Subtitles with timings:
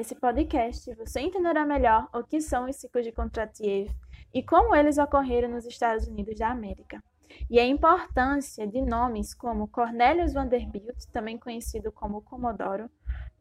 [0.00, 3.94] Nesse podcast, você entenderá melhor o que são os ciclos de Kondratiev
[4.32, 7.04] e como eles ocorreram nos Estados Unidos da América,
[7.50, 12.88] e a importância de nomes como Cornelius Vanderbilt, também conhecido como Comodoro,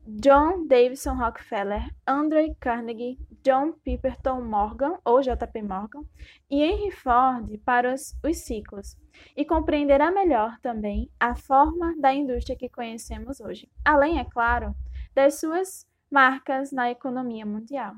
[0.05, 6.03] John Davidson Rockefeller, Andrew Carnegie, John Pipperton Morgan, ou JP Morgan,
[6.51, 8.97] e Henry Ford para os, os ciclos,
[9.33, 14.75] e compreenderá melhor também a forma da indústria que conhecemos hoje, além, é claro,
[15.15, 17.95] das suas marcas na economia mundial.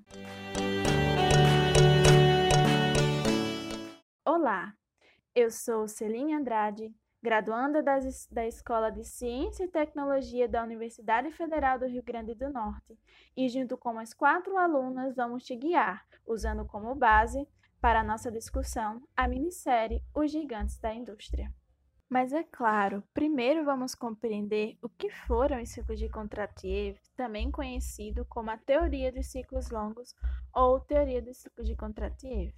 [4.26, 4.74] Olá,
[5.34, 6.94] eu sou Celine Andrade,
[7.24, 12.50] graduanda das, da Escola de Ciência e Tecnologia da Universidade Federal do Rio Grande do
[12.50, 13.00] Norte,
[13.36, 17.48] e junto com as quatro alunas vamos te guiar, usando como base
[17.80, 21.52] para nossa discussão a minissérie Os Gigantes da Indústria.
[22.12, 28.26] Mas é claro, primeiro vamos compreender o que foram os ciclos de Kondratiev, também conhecido
[28.26, 30.14] como a teoria dos ciclos longos
[30.54, 32.54] ou teoria dos ciclos de Kondratiev.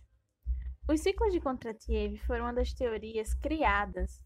[0.89, 4.25] Os ciclos de Kondratiev foram uma das teorias criadas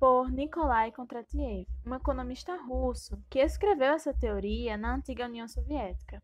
[0.00, 6.20] por Nikolai Kondratiev, um economista russo que escreveu essa teoria na antiga União Soviética.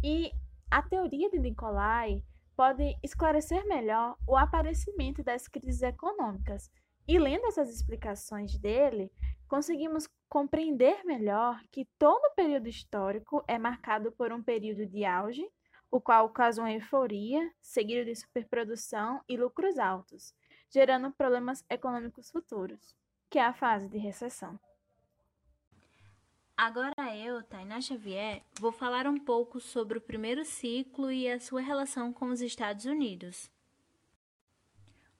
[0.00, 0.30] E
[0.70, 2.22] a teoria de Nikolai
[2.56, 6.70] pode esclarecer melhor o aparecimento das crises econômicas
[7.06, 9.12] e lendo essas explicações dele,
[9.46, 15.48] conseguimos compreender melhor que todo período histórico é marcado por um período de auge,
[15.90, 20.34] o qual causa uma euforia, seguido de superprodução e lucros altos,
[20.68, 22.96] gerando problemas econômicos futuros,
[23.30, 24.58] que é a fase de recessão.
[26.56, 31.60] Agora eu, Tainá Xavier, vou falar um pouco sobre o primeiro ciclo e a sua
[31.60, 33.50] relação com os Estados Unidos.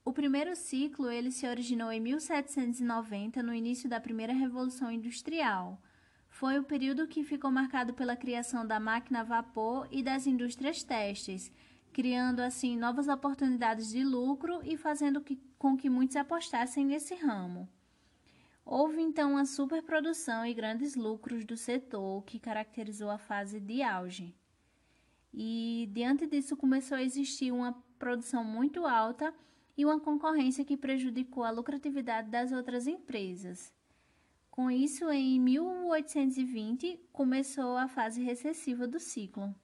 [0.06, 5.80] O primeiro ciclo ele se originou em 1790, no início da primeira Revolução Industrial.
[6.28, 10.82] Foi o período que ficou marcado pela criação da máquina a vapor e das indústrias
[10.82, 11.50] têxteis,
[11.90, 17.66] criando assim novas oportunidades de lucro e fazendo que, com que muitos apostassem nesse ramo.
[18.62, 24.34] Houve então uma superprodução e grandes lucros do setor, que caracterizou a fase de auge.
[25.32, 29.32] E diante disso começou a existir uma produção muito alta
[29.76, 33.72] e uma concorrência que prejudicou a lucratividade das outras empresas.
[34.50, 39.54] Com isso, em 1820, começou a fase recessiva do ciclo.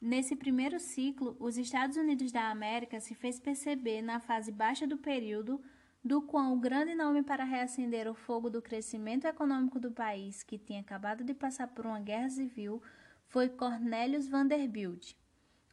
[0.00, 4.96] Nesse primeiro ciclo, os Estados Unidos da América se fez perceber na fase baixa do
[4.96, 5.60] período,
[6.04, 10.58] do qual o grande nome para reacender o fogo do crescimento econômico do país, que
[10.58, 12.82] tinha acabado de passar por uma guerra civil,
[13.26, 15.14] foi Cornelius Vanderbilt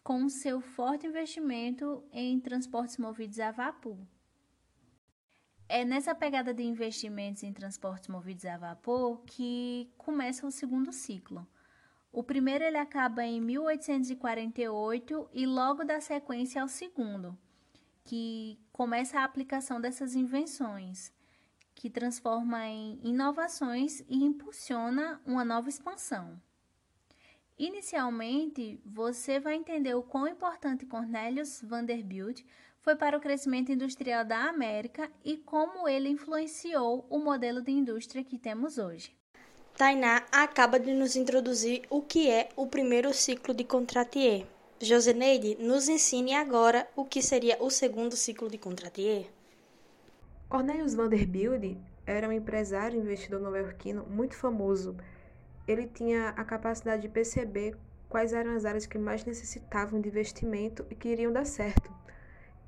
[0.05, 3.97] com seu forte investimento em transportes movidos a vapor.
[5.67, 11.47] É nessa pegada de investimentos em transportes movidos a vapor que começa o segundo ciclo.
[12.11, 17.35] O primeiro ele acaba em 1848 e logo dá sequência ao segundo,
[18.03, 21.11] que começa a aplicação dessas invenções,
[21.73, 26.39] que transforma em inovações e impulsiona uma nova expansão.
[27.57, 32.41] Inicialmente, você vai entender o quão importante Cornelius Vanderbilt
[32.81, 38.25] foi para o crescimento industrial da América e como ele influenciou o modelo de indústria
[38.25, 39.15] que temos hoje.
[39.77, 44.45] Tainá acaba de nos introduzir o que é o primeiro ciclo de Contratier.
[44.81, 49.27] Joseneide, nos ensine agora o que seria o segundo ciclo de Contratier.
[50.49, 54.97] Cornelius Vanderbilt era um empresário investidor nova-iorquino muito famoso
[55.67, 57.75] ele tinha a capacidade de perceber
[58.07, 61.91] quais eram as áreas que mais necessitavam de investimento e que iriam dar certo.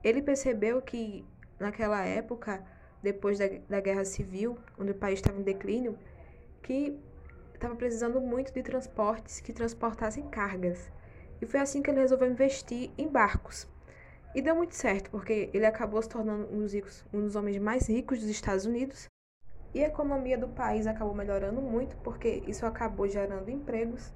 [0.03, 1.25] Ele percebeu que,
[1.59, 2.63] naquela época,
[3.01, 5.97] depois da, da Guerra Civil, onde o país estava em declínio,
[6.61, 6.99] que
[7.53, 10.91] estava precisando muito de transportes que transportassem cargas.
[11.41, 13.67] E foi assim que ele resolveu investir em barcos.
[14.35, 17.57] E deu muito certo, porque ele acabou se tornando um dos, ricos, um dos homens
[17.57, 19.07] mais ricos dos Estados Unidos
[19.77, 24.11] e a economia do país acabou melhorando muito, porque isso acabou gerando empregos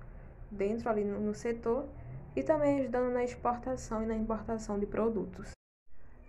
[0.50, 1.88] dentro ali no, setor
[2.36, 5.52] e também ajudando na exportação e na importação de produtos.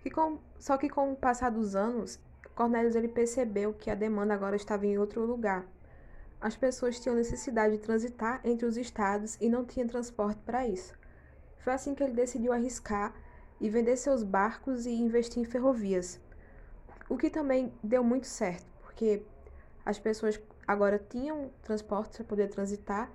[0.05, 2.19] E com, só que com o passar dos anos,
[2.53, 5.65] Cornelius ele percebeu que a demanda agora estava em outro lugar.
[6.39, 10.93] As pessoas tinham necessidade de transitar entre os estados e não tinha transporte para isso.
[11.57, 13.15] Foi assim que ele decidiu arriscar
[13.59, 16.21] e vender seus barcos e investir em ferrovias,
[17.09, 19.23] o que também deu muito certo porque
[19.85, 23.11] as pessoas agora tinham transporte para poder transitar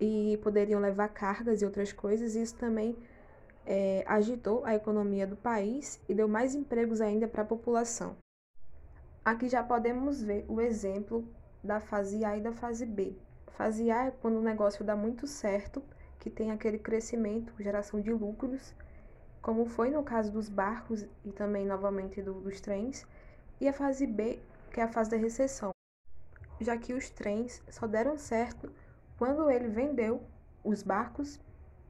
[0.00, 2.96] e poderiam levar cargas e outras coisas, isso também
[3.64, 8.16] é, agitou a economia do país e deu mais empregos ainda para a população.
[9.24, 11.24] Aqui já podemos ver o exemplo
[11.62, 13.16] da fase A e da fase B.
[13.52, 15.82] fase A é quando o negócio dá muito certo,
[16.18, 18.74] que tem aquele crescimento, geração de lucros,
[19.40, 23.06] como foi no caso dos barcos e também novamente do, dos trens,
[23.60, 24.40] e a fase B,
[24.72, 25.71] que é a fase da recessão,
[26.62, 28.72] já que os trens só deram certo
[29.18, 30.22] quando ele vendeu
[30.64, 31.40] os barcos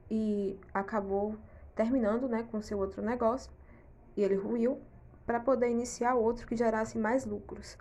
[0.09, 1.37] e acabou
[1.75, 3.51] terminando né, com seu outro negócio,
[4.15, 4.79] e ele ruiu
[5.25, 7.77] para poder iniciar outro que gerasse mais lucros.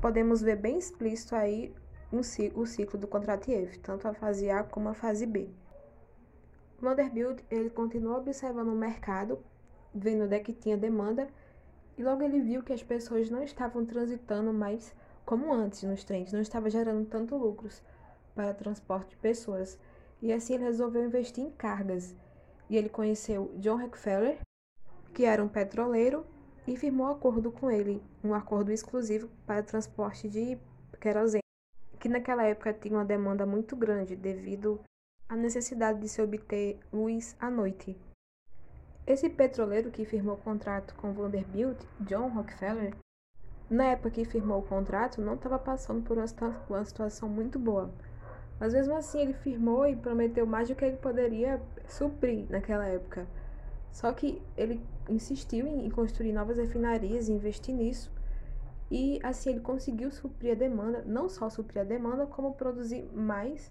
[0.00, 1.74] Podemos ver bem explícito aí
[2.10, 2.20] um,
[2.58, 5.50] o ciclo do Contratiev, tanto a fase A como a fase B.
[6.80, 9.38] Vanderbilt ele continuou observando o mercado,
[9.94, 11.28] vendo onde é que tinha demanda,
[11.98, 14.94] e logo ele viu que as pessoas não estavam transitando mais
[15.30, 17.80] como antes nos trens, não estava gerando tanto lucros
[18.34, 19.78] para transporte de pessoas.
[20.20, 22.16] E assim ele resolveu investir em cargas.
[22.68, 24.40] E ele conheceu John Rockefeller,
[25.14, 26.26] que era um petroleiro,
[26.66, 30.58] e firmou um acordo com ele, um acordo exclusivo para transporte de
[31.00, 31.44] querosene,
[32.00, 34.80] que naquela época tinha uma demanda muito grande devido
[35.28, 37.96] a necessidade de se obter luz à noite.
[39.06, 42.96] Esse petroleiro que firmou contrato com Vanderbilt, John Rockefeller,
[43.70, 46.26] na época que firmou o contrato, não estava passando por uma,
[46.68, 47.88] uma situação muito boa.
[48.58, 53.26] Mas mesmo assim ele firmou e prometeu mais do que ele poderia suprir naquela época.
[53.92, 58.12] Só que ele insistiu em construir novas refinarias e investir nisso.
[58.90, 63.70] E assim ele conseguiu suprir a demanda, não só suprir a demanda, como produzir mais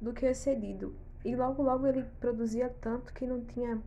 [0.00, 0.94] do que excedido.
[1.24, 3.82] E logo, logo ele produzia tanto que não tinha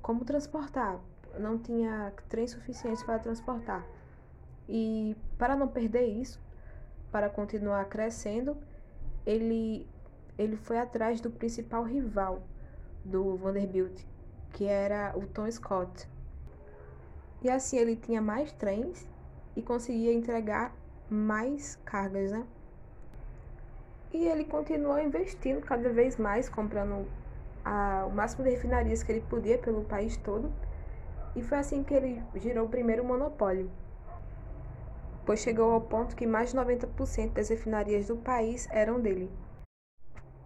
[0.00, 0.98] como transportar,
[1.38, 3.86] não tinha trem suficiente para transportar.
[4.68, 6.40] E para não perder isso,
[7.10, 8.56] para continuar crescendo,
[9.26, 9.86] ele,
[10.38, 12.42] ele foi atrás do principal rival
[13.04, 14.02] do Vanderbilt,
[14.52, 16.08] que era o Tom Scott.
[17.42, 19.06] E assim ele tinha mais trens
[19.54, 20.74] e conseguia entregar
[21.10, 22.46] mais cargas, né?
[24.12, 27.06] E ele continuou investindo cada vez mais, comprando
[27.64, 30.52] a, o máximo de refinarias que ele podia pelo país todo.
[31.34, 33.70] E foi assim que ele girou o primeiro monopólio,
[35.24, 39.30] pois chegou ao ponto que mais de 90% das refinarias do país eram dele.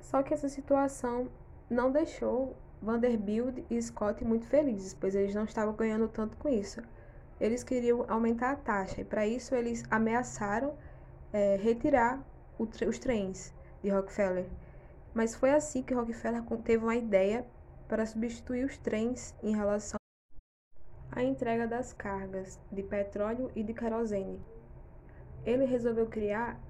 [0.01, 1.29] Só que essa situação
[1.69, 6.81] não deixou Vanderbilt e Scott muito felizes, pois eles não estavam ganhando tanto com isso.
[7.41, 10.75] Eles queriam aumentar a taxa e, para isso, eles ameaçaram
[11.33, 12.25] é, retirar
[12.59, 14.47] os trens de Rockefeller.
[15.15, 17.45] Mas foi assim que Rockefeller teve uma ideia
[17.87, 19.99] para substituir os trens em relação
[21.11, 24.41] à entrega das cargas de petróleo e de querosene.
[25.49, 26.61] Ele resolveu criar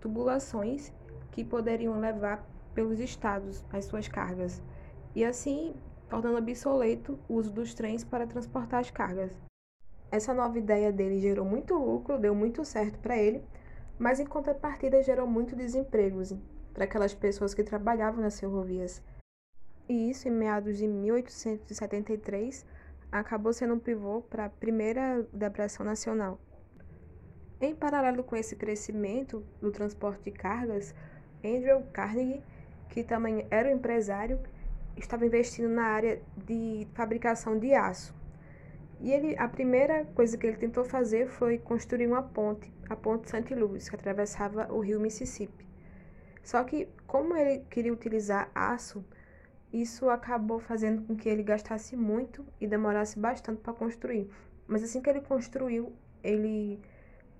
[0.00, 0.92] tubulações
[1.30, 2.44] que poderiam levar
[2.74, 4.60] pelos estados as suas cargas,
[5.14, 5.72] e assim
[6.08, 9.30] tornando obsoleto o uso dos trens para transportar as cargas.
[10.10, 13.40] Essa nova ideia dele gerou muito lucro, deu muito certo para ele,
[14.00, 16.34] mas em contrapartida gerou muito desempregos,
[16.72, 19.00] para aquelas pessoas que trabalhavam nas ferrovias.
[19.88, 22.66] E isso, em meados de 1873,
[23.12, 26.40] acabou sendo um pivô para a primeira depressão nacional.
[27.60, 30.94] Em paralelo com esse crescimento do transporte de cargas,
[31.44, 32.42] Andrew Carnegie,
[32.88, 34.40] que também era um empresário,
[34.96, 38.14] estava investindo na área de fabricação de aço.
[39.00, 43.28] E ele, a primeira coisa que ele tentou fazer foi construir uma ponte, a ponte
[43.28, 43.54] St.
[43.54, 45.66] Louis, que atravessava o rio Mississippi.
[46.42, 49.04] Só que, como ele queria utilizar aço,
[49.72, 54.30] isso acabou fazendo com que ele gastasse muito e demorasse bastante para construir.
[54.66, 55.92] Mas assim que ele construiu,
[56.22, 56.80] ele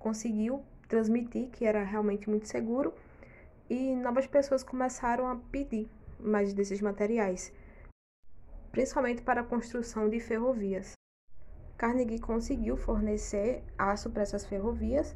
[0.05, 2.93] conseguiu transmitir que era realmente muito seguro
[3.67, 7.51] e novas pessoas começaram a pedir mais desses materiais,
[8.71, 10.91] principalmente para a construção de ferrovias.
[11.75, 15.15] Carnegie conseguiu fornecer aço para essas ferrovias,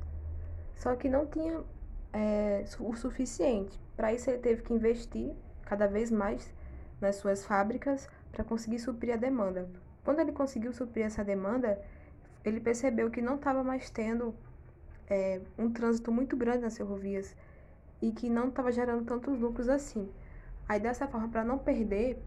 [0.75, 1.63] só que não tinha
[2.11, 3.79] é, o suficiente.
[3.95, 6.51] Para isso, ele teve que investir cada vez mais
[6.99, 9.69] nas suas fábricas para conseguir suprir a demanda.
[10.03, 11.79] Quando ele conseguiu suprir essa demanda,
[12.43, 14.33] ele percebeu que não estava mais tendo
[15.09, 17.35] é, um trânsito muito grande nas ferrovias
[18.01, 20.09] e que não estava gerando tantos lucros assim.
[20.67, 22.17] Aí, dessa forma, para não perder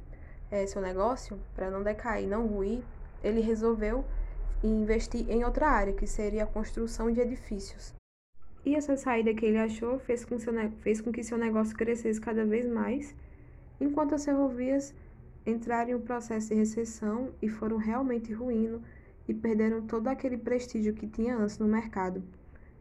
[0.50, 2.82] é, seu negócio, para não decair, não ruir,
[3.22, 4.04] ele resolveu
[4.62, 7.94] investir em outra área, que seria a construção de edifícios.
[8.64, 12.20] E essa saída que ele achou fez com, seu, fez com que seu negócio crescesse
[12.20, 13.14] cada vez mais,
[13.80, 14.94] enquanto as ferrovias
[15.44, 18.80] entraram em um processo de recessão e foram realmente ruindo
[19.26, 22.22] e perderam todo aquele prestígio que tinha antes no mercado.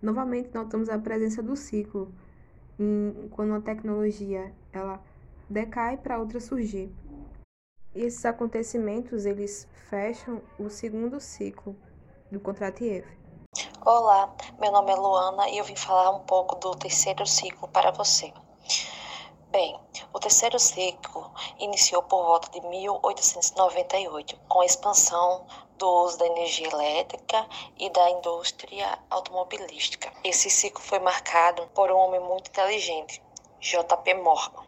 [0.01, 2.11] Novamente notamos a presença do ciclo,
[2.79, 4.99] em, quando uma tecnologia ela
[5.47, 6.91] decai para outra surgir.
[7.93, 11.75] E esses acontecimentos eles fecham o segundo ciclo
[12.31, 13.05] do Contratiev.
[13.85, 17.91] Olá, meu nome é Luana e eu vim falar um pouco do terceiro ciclo para
[17.91, 18.33] você.
[19.51, 19.77] Bem,
[20.13, 21.29] o terceiro ciclo
[21.59, 25.45] iniciou por volta de 1898, com a expansão
[25.77, 27.45] do uso da energia elétrica
[27.77, 30.09] e da indústria automobilística.
[30.23, 33.21] Esse ciclo foi marcado por um homem muito inteligente,
[33.59, 34.13] J.P.
[34.13, 34.63] Morgan.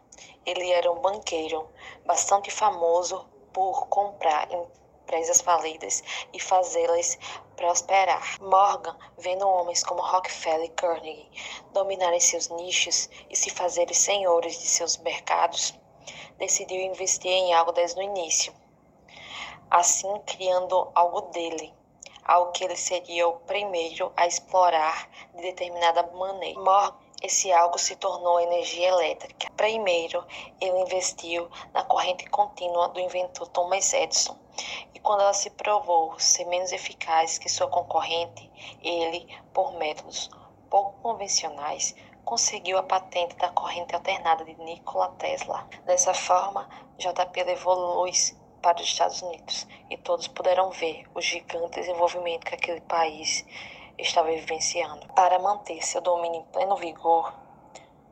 [0.45, 1.65] Ele era um banqueiro
[2.05, 4.49] bastante famoso por comprar
[5.03, 7.19] empresas falidas e fazê-las
[7.55, 8.41] prosperar.
[8.41, 11.29] Morgan, vendo homens como Rockefeller e Carnegie
[11.71, 15.73] dominarem seus nichos e se fazerem senhores de seus mercados,
[16.37, 18.53] decidiu investir em algo desde o início,
[19.69, 21.73] assim criando algo dele,
[22.23, 26.59] algo que ele seria o primeiro a explorar de determinada maneira.
[26.59, 29.49] Morgan esse algo se tornou energia elétrica.
[29.55, 30.25] Primeiro,
[30.59, 34.37] ele investiu na corrente contínua do inventor Thomas Edison,
[34.93, 38.49] e quando ela se provou ser menos eficaz que sua concorrente,
[38.81, 40.29] ele, por métodos
[40.69, 45.67] pouco convencionais, conseguiu a patente da corrente alternada de Nikola Tesla.
[45.85, 46.67] Dessa forma,
[46.97, 52.55] JP levou luz para os Estados Unidos e todos puderam ver o gigante desenvolvimento que
[52.55, 53.45] aquele país
[53.97, 55.07] estava vivenciando.
[55.13, 57.33] Para manter seu domínio em pleno vigor,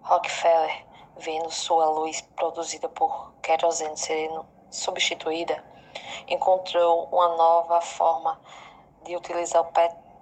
[0.02, 0.86] Rockefeller,
[1.18, 5.64] vendo sua luz produzida por querosene sendo substituída,
[6.28, 8.40] encontrou uma nova forma
[9.04, 9.72] de utilizar o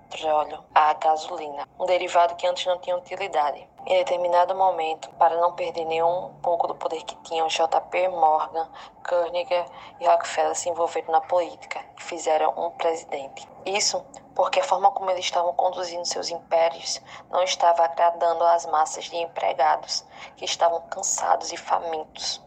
[0.10, 3.68] petróleo, a gasolina, um derivado que antes não tinha utilidade.
[3.86, 8.10] Em determinado momento, para não perder nenhum pouco do poder que tinham, J.P.
[8.10, 8.70] Morgan,
[9.03, 9.65] Carnegie
[10.00, 13.48] e Rockefeller se envolveram na política e fizeram um presidente.
[13.65, 19.06] Isso porque a forma como eles estavam conduzindo seus impérios não estava agradando às massas
[19.06, 20.06] de empregados
[20.38, 22.41] que estavam cansados e famintos.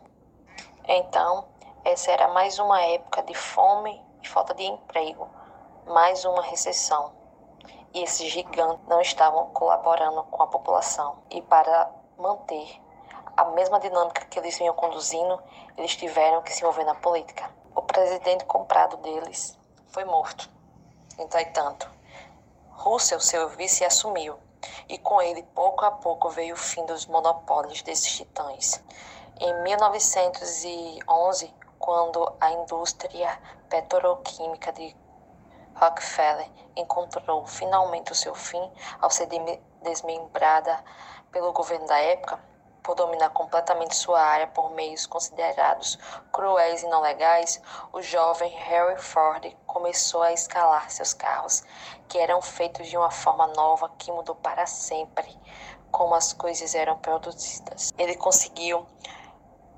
[0.88, 1.51] Então,
[1.84, 5.28] essa era mais uma época de fome e falta de emprego,
[5.86, 7.12] mais uma recessão.
[7.92, 11.18] E esses gigantes não estavam colaborando com a população.
[11.28, 12.80] E para manter
[13.36, 15.42] a mesma dinâmica que eles vinham conduzindo,
[15.76, 17.50] eles tiveram que se envolver na política.
[17.74, 19.58] O presidente comprado deles
[19.88, 20.48] foi morto.
[21.18, 21.90] Entretanto,
[22.70, 24.38] Russell, seu vice, assumiu,
[24.88, 28.80] e com ele, pouco a pouco, veio o fim dos monopólios desses titãs.
[29.40, 33.36] Em 1911, quando a indústria
[33.68, 34.96] petroquímica de
[35.74, 38.70] Rockefeller encontrou finalmente o seu fim
[39.00, 39.28] ao ser
[39.82, 40.78] desmembrada
[41.32, 42.38] pelo governo da época,
[42.84, 45.98] por dominar completamente sua área por meios considerados
[46.30, 47.60] cruéis e não legais,
[47.92, 51.64] o jovem Harry Ford começou a escalar seus carros,
[52.08, 55.36] que eram feitos de uma forma nova que mudou para sempre
[55.90, 57.92] como as coisas eram produzidas.
[57.98, 58.86] Ele conseguiu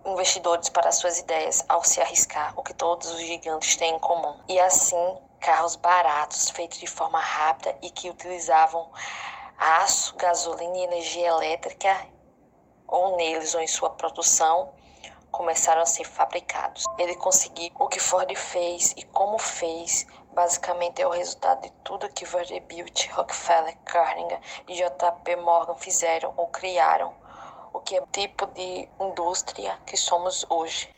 [0.05, 4.39] investidores para suas ideias ao se arriscar, o que todos os gigantes têm em comum.
[4.49, 8.91] E assim, carros baratos, feitos de forma rápida e que utilizavam
[9.59, 12.07] aço, gasolina e energia elétrica
[12.87, 14.73] ou neles ou em sua produção,
[15.31, 16.85] começaram a ser fabricados.
[16.97, 22.09] Ele conseguiu o que Ford fez e como fez, basicamente é o resultado de tudo
[22.09, 27.13] que Vanderbilt, Rockefeller, Carnegie e JP Morgan fizeram ou criaram,
[27.75, 30.89] o que é o tipo de indústria que somos hoje.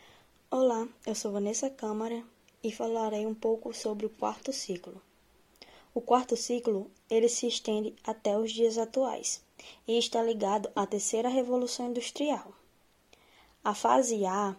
[0.50, 2.22] Olá, eu sou Vanessa Câmara
[2.62, 5.00] e falarei um pouco sobre o quarto ciclo.
[5.94, 9.42] O quarto ciclo, ele se estende até os dias atuais
[9.88, 12.52] e está ligado à terceira revolução industrial.
[13.64, 14.54] A fase A,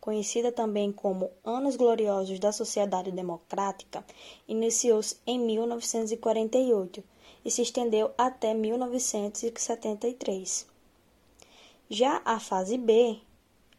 [0.00, 4.02] conhecida também como Anos Gloriosos da Sociedade Democrática,
[4.48, 7.04] iniciou-se em 1948
[7.44, 10.69] e se estendeu até 1973.
[11.92, 13.18] Já a fase B,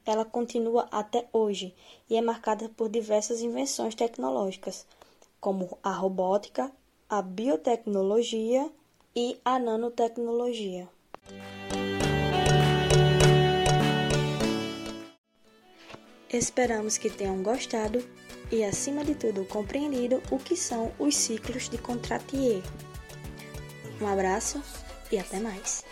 [0.06, 1.74] ela continua até hoje
[2.10, 4.86] e é marcada por diversas invenções tecnológicas,
[5.40, 6.70] como a robótica,
[7.08, 8.70] a biotecnologia
[9.16, 10.90] e a nanotecnologia.
[16.30, 18.06] Esperamos que tenham gostado
[18.52, 22.62] e, acima de tudo, compreendido o que são os ciclos de Contratier.
[24.02, 24.62] Um abraço
[25.10, 25.86] e até mais!